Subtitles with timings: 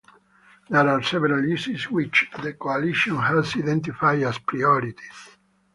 [0.67, 5.37] There are several issues which the Coalition has identified as priorities.